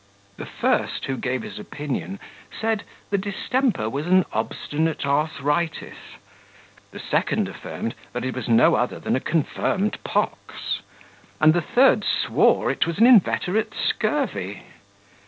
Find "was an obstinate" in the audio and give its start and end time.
3.87-5.05